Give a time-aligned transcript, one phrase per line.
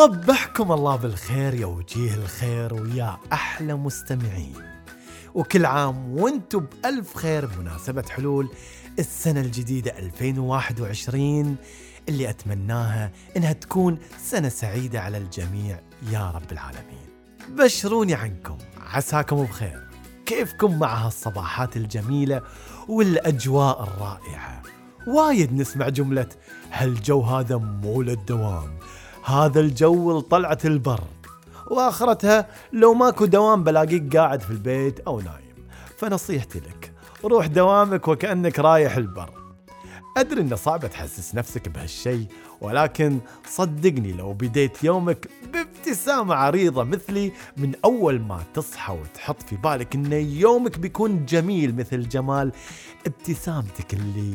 [0.00, 4.54] صبحكم الله بالخير يا وجيه الخير ويا أحلى مستمعين.
[5.34, 8.48] وكل عام وأنتم بألف خير بمناسبة حلول
[8.98, 11.56] السنة الجديدة 2021
[12.08, 17.06] اللي أتمناها إنها تكون سنة سعيدة على الجميع يا رب العالمين.
[17.48, 18.58] بشروني عنكم
[18.92, 19.88] عساكم بخير.
[20.26, 22.42] كيفكم مع هالصباحات الجميلة
[22.88, 24.62] والأجواء الرائعة؟
[25.06, 26.28] وايد نسمع جملة
[26.72, 28.78] هالجو هذا مو للدوام.
[29.24, 31.00] هذا الجو لطلعة البر.
[31.70, 35.66] وآخرتها لو ماكو دوام بلاقيك قاعد في البيت أو نايم.
[35.98, 36.92] فنصيحتي لك
[37.24, 39.30] روح دوامك وكأنك رايح البر.
[40.16, 42.26] أدري إنه صعب تحسس نفسك بهالشي
[42.60, 49.94] ولكن صدقني لو بديت يومك بابتسامة عريضة مثلي من أول ما تصحى وتحط في بالك
[49.94, 52.52] إن يومك بيكون جميل مثل جمال
[53.06, 54.34] ابتسامتك اللي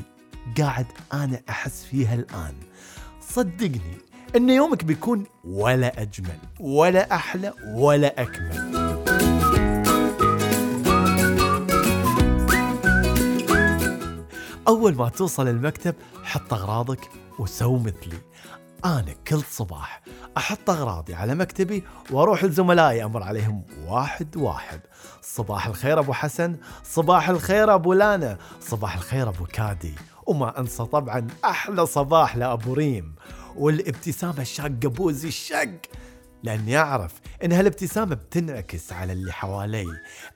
[0.58, 2.53] قاعد أنا أحس فيها الآن.
[3.22, 3.97] صدقني
[4.36, 8.75] أن يومك بيكون ولا أجمل ولا أحلى ولا أكمل.
[14.67, 18.17] أول ما توصل المكتب حط أغراضك وسو مثلي.
[18.86, 20.02] أنا كل صباح
[20.38, 24.81] أحط أغراضي على مكتبي وأروح لزملائي أمر عليهم واحد واحد.
[25.22, 29.95] صباح الخير أبو حسن صباح الخير أبو لانا صباح الخير أبو كادي.
[30.25, 33.15] وما أنسى طبعا أحلى صباح لأبو ريم
[33.55, 35.79] والابتسامة الشاقة بوزي الشق
[36.43, 39.85] لأني أعرف إن هالابتسامة بتنعكس على اللي حوالي.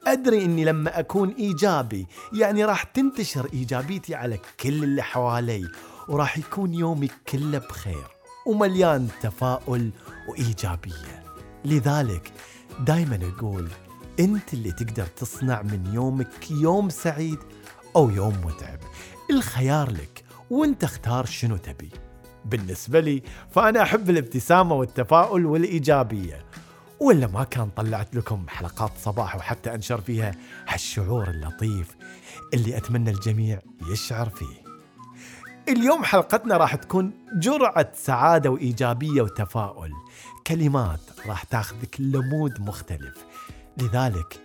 [0.08, 5.68] أدري إني لما أكون إيجابي يعني راح تنتشر إيجابيتي على كل اللي حوالي
[6.08, 8.08] وراح يكون يومي كله بخير
[8.46, 9.92] ومليان تفاؤل
[10.30, 11.24] وإيجابية.
[11.66, 12.32] لذلك
[12.80, 13.68] دايما أقول
[14.20, 17.40] أنت اللي تقدر تصنع من يومك يوم سعيد
[17.96, 18.80] أو يوم متعب.
[19.30, 21.90] الخيار لك وانت اختار شنو تبي.
[22.46, 26.46] بالنسبة لي فأنا أحب الابتسامة والتفاؤل والإيجابية.
[27.00, 30.32] ولا ما كان طلعت لكم حلقات صباح وحتى أنشر فيها
[30.68, 31.96] هالشعور اللطيف
[32.54, 33.60] اللي أتمنى الجميع
[33.92, 34.70] يشعر فيه.
[35.70, 39.92] اليوم حلقتنا راح تكون جرعة سعادة وإيجابية وتفاؤل.
[40.48, 43.26] كلمات راح تاخذك لمود مختلف.
[43.78, 44.40] لذلك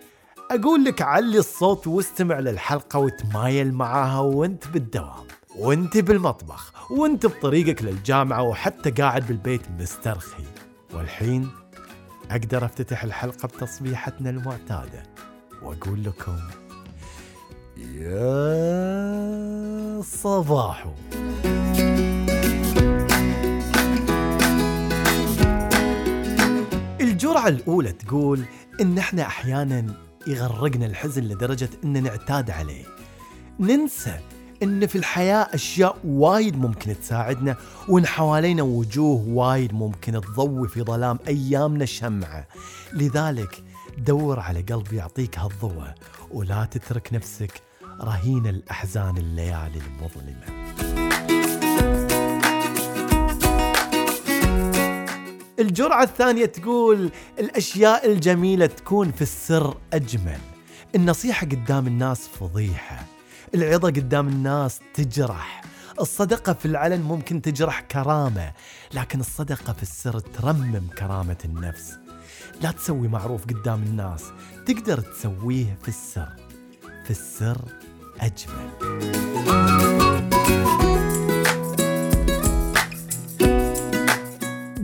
[0.51, 5.27] أقول لك علي الصوت واستمع للحلقة وتمايل معاها وانت بالدوام.
[5.57, 10.43] وانت بالمطبخ وانت بطريقك للجامعة وحتى قاعد بالبيت مسترخي.
[10.93, 11.49] والحين
[12.31, 15.03] أقدر أفتتح الحلقة بتصبيحتنا المعتادة
[15.63, 16.37] وأقول لكم
[17.77, 18.11] يا
[20.01, 20.91] صباحو.
[27.01, 28.41] الجرعة الأولى تقول
[28.81, 32.85] إن إحنا أحيانا يغرقنا الحزن لدرجة إن نعتاد عليه.
[33.59, 34.19] ننسى
[34.63, 37.55] إن في الحياة أشياء وايد ممكن تساعدنا
[37.89, 42.47] وإن حوالينا وجوه وايد ممكن تضوي في ظلام أيامنا شمعة.
[42.93, 43.63] لذلك
[43.97, 45.93] دور على قلب يعطيك هالضوء
[46.31, 47.61] ولا تترك نفسك
[48.01, 50.84] رهين الأحزان الليالي المظلمة.
[55.59, 60.39] الجرعة الثانية تقول الأشياء الجميلة تكون في السر أجمل.
[60.95, 63.05] النصيحة قدام الناس فضيحة.
[63.55, 65.61] العظة قدام الناس تجرح.
[65.99, 68.53] الصدقة في العلن ممكن تجرح كرامة
[68.93, 71.97] لكن الصدقة في السر ترمم كرامة النفس.
[72.61, 74.23] لا تسوي معروف قدام الناس
[74.65, 76.29] تقدر تسويه في السر.
[77.03, 77.57] في السر
[78.19, 79.34] أجمل.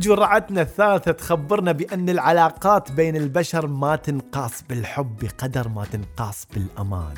[0.02, 7.16] جرعتنا الثالثة تخبرنا بأن العلاقات بين البشر ما تنقاس بالحب بقدر ما تنقاس بالأمان.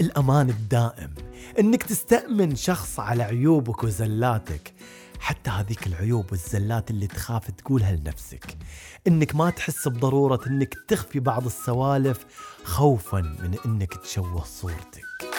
[0.00, 1.14] الأمان الدائم
[1.58, 4.74] إنك تستأمن شخص على عيوبك وزلاتك.
[5.20, 8.56] حتى هذيك العيوب والزلات اللي تخاف تقولها لنفسك.
[9.06, 12.26] إنك ما تحس بضرورة إنك تخفي بعض السوالف
[12.64, 15.33] خوفا من إنك تشوه صورتك.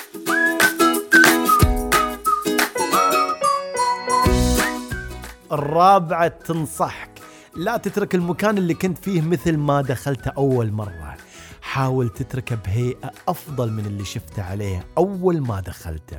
[5.55, 7.09] الرابعة تنصحك.
[7.55, 11.17] لا تترك المكان اللي كنت فيه مثل ما دخلته أول مرة.
[11.61, 16.17] حاول تتركه بهيئة أفضل من اللي شفته عليه أول ما دخلته.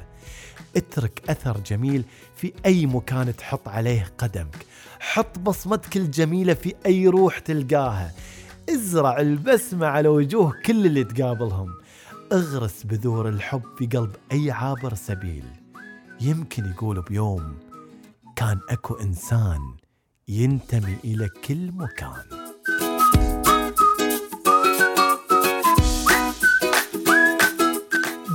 [0.76, 2.04] اترك أثر جميل
[2.36, 4.66] في أي مكان تحط عليه قدمك.
[5.00, 8.12] حط بصمتك الجميلة في أي روح تلقاها.
[8.70, 11.74] ازرع البسمة على وجوه كل اللي تقابلهم.
[12.32, 15.44] اغرس بذور الحب في قلب أي عابر سبيل.
[16.20, 17.56] يمكن يقول بيوم
[18.36, 19.60] كان أكو إنسان
[20.28, 22.22] ينتمي إلى كل مكان.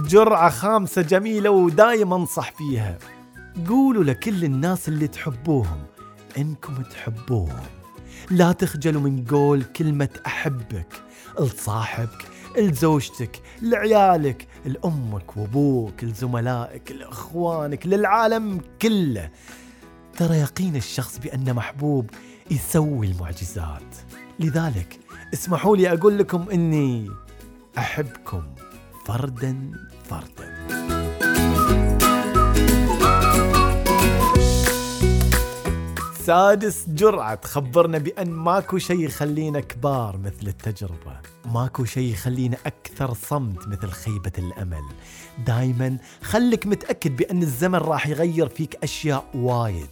[0.07, 2.97] جرعة خامسة جميلة ودايما انصح فيها.
[3.69, 5.83] قولوا لكل الناس اللي تحبوهم
[6.37, 7.63] إنكم تحبوهم.
[8.31, 11.01] لا تخجلوا من قول كلمة أحبك
[11.39, 12.27] لصاحبك
[12.57, 19.29] لزوجتك لعيالك لأمك وأبوك لزملائك لإخوانك للعالم كله.
[20.21, 22.09] ترى يقين الشخص بأنه محبوب
[22.51, 23.95] يسوي المعجزات.
[24.39, 24.99] لذلك
[25.33, 27.09] اسمحوا لي أقول لكم أني
[27.77, 28.43] أحبكم
[29.05, 29.71] فردا
[30.09, 30.50] فردا.
[36.31, 41.19] سادس جرعة تخبرنا بأن ماكو شيء يخلينا كبار مثل التجربة.
[41.45, 44.83] ماكو شيء يخلينا أكثر صمت مثل خيبة الأمل.
[45.47, 49.89] دايما خلك متأكد بأن الزمن راح يغير فيك أشياء وايد.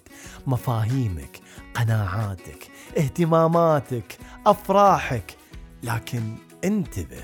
[0.48, 1.40] مفاهيمك
[1.74, 5.36] قناعاتك اهتماماتك أفراحك.
[5.84, 7.24] لكن انتبه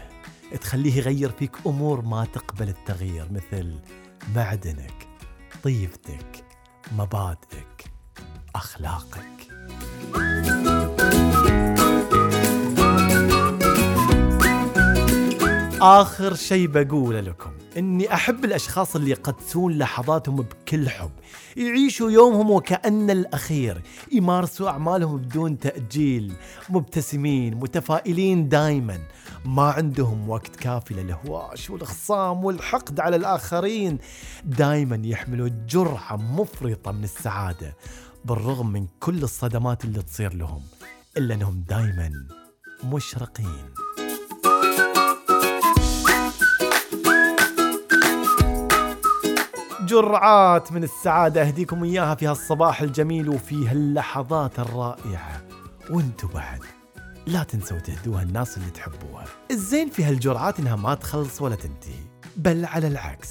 [0.61, 3.75] تخليه يغير فيك أمور ما تقبل التغيير مثل
[4.35, 5.07] معدنك
[5.63, 6.43] طيبتك
[6.91, 7.74] مبادئك.
[8.55, 9.25] أخلاقك.
[15.81, 17.51] آخر شيء بقوله لكم.
[17.77, 21.11] إني أحب الأشخاص اللي يقدسون لحظاتهم بكل حب.
[21.57, 23.81] يعيشوا يومهم وكأن الأخير.
[24.11, 26.33] يمارسوا أعمالهم بدون تأجيل.
[26.69, 28.99] مبتسمين متفائلين دايما.
[29.45, 33.97] ما عندهم وقت كافي للهواش والخصام والحقد على الآخرين.
[34.43, 37.75] دايما يحملوا جرعة مفرطة من السعادة.
[38.25, 40.61] بالرغم من كل الصدمات اللي تصير لهم
[41.17, 42.11] إلا أنهم دايما
[42.83, 43.73] مشرقين.
[49.81, 55.41] جرعات من السعادة أهديكم إياها في هالصباح الجميل وفي هاللحظات الرائعة.
[55.89, 56.59] وانتو بعد
[57.27, 59.25] لا تنسوا تهدوها الناس اللي تحبوها.
[59.51, 62.03] الزين في هالجرعات إنها ما تخلص ولا تنتهي
[62.37, 63.29] بل على العكس.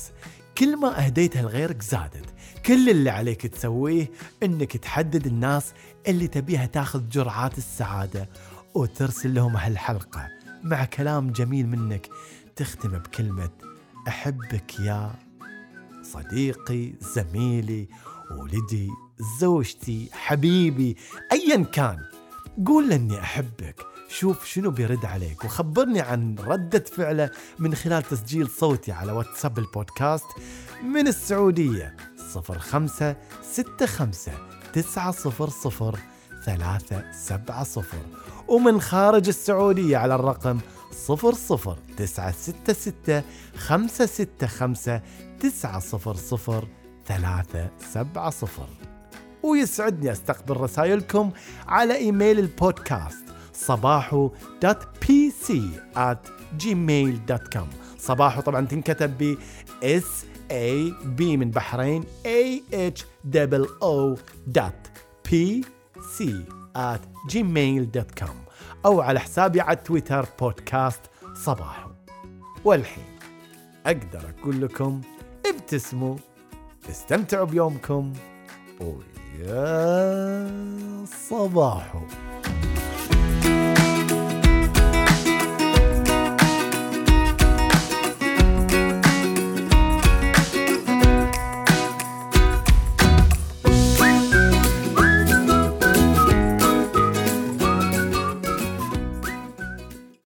[0.58, 2.24] كل ما أهديتها لغيرك زادت.
[2.66, 4.10] كل اللي عليك تسويه
[4.42, 5.72] إنك تحدد الناس
[6.08, 8.28] اللي تبيها تاخذ جرعات السعادة
[8.74, 10.28] وترسل لهم هالحلقة
[10.62, 12.08] مع كلام جميل منك
[12.56, 13.50] تختم بكلمة
[14.08, 15.14] أحبك يا
[16.02, 17.88] صديقي زميلي
[18.30, 18.88] ولدي
[19.40, 20.96] زوجتي حبيبي
[21.32, 21.98] أيا كان.
[22.66, 23.93] قول له اني أحبك.
[24.08, 30.26] شوف شنو بيرد عليك وخبرني عن ردة فعله من خلال تسجيل صوتي على واتساب البودكاست
[30.84, 31.96] من السعودية
[32.32, 33.16] صفر خمسة
[33.52, 34.32] ستة خمسة
[34.72, 35.98] تسعة صفر صفر
[36.44, 38.02] ثلاثة سبعة صفر
[38.48, 40.58] ومن خارج السعودية على الرقم
[40.92, 43.22] صفر صفر تسعة ستة ستة
[43.56, 45.02] خمسة ستة خمسة
[45.40, 46.68] تسعة صفر صفر
[47.06, 48.68] ثلاثة سبعة صفر.
[49.42, 51.30] ويسعدني أستقبل رسائلكم
[51.66, 53.23] على إيميل البودكاست
[53.54, 54.30] صباحو
[54.62, 59.36] dot PC at Gmail dot com صباحو طبعا تنكتب ب
[59.82, 64.16] S A B من بحرين A H double O
[64.46, 64.72] dot
[65.30, 66.44] PC
[66.76, 68.44] at Gmail dot com
[68.86, 71.00] أو على حسابي على تويتر بودكاست
[71.34, 71.90] صباحو.
[72.64, 73.04] والحين
[73.86, 75.00] أقدر أقول لكم
[75.46, 76.16] ابتسموا
[76.90, 78.12] استمتعوا بيومكم
[78.80, 80.46] ويا
[81.30, 82.00] صباحو.